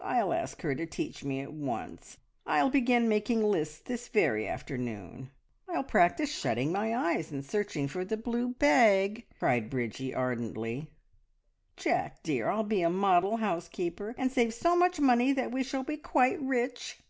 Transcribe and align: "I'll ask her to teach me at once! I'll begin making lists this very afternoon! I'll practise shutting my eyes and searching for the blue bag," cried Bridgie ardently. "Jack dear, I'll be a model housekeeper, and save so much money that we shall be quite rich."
"I'll 0.00 0.32
ask 0.32 0.62
her 0.62 0.74
to 0.74 0.86
teach 0.86 1.22
me 1.22 1.42
at 1.42 1.52
once! 1.52 2.16
I'll 2.46 2.70
begin 2.70 3.10
making 3.10 3.42
lists 3.44 3.78
this 3.78 4.08
very 4.08 4.48
afternoon! 4.48 5.32
I'll 5.68 5.84
practise 5.84 6.32
shutting 6.32 6.72
my 6.72 6.96
eyes 6.96 7.30
and 7.30 7.44
searching 7.44 7.86
for 7.86 8.06
the 8.06 8.16
blue 8.16 8.54
bag," 8.54 9.26
cried 9.38 9.68
Bridgie 9.68 10.14
ardently. 10.14 10.88
"Jack 11.76 12.22
dear, 12.22 12.48
I'll 12.48 12.64
be 12.64 12.80
a 12.80 12.88
model 12.88 13.36
housekeeper, 13.36 14.14
and 14.16 14.32
save 14.32 14.54
so 14.54 14.74
much 14.76 14.98
money 14.98 15.30
that 15.34 15.52
we 15.52 15.62
shall 15.62 15.84
be 15.84 15.98
quite 15.98 16.40
rich." 16.40 17.00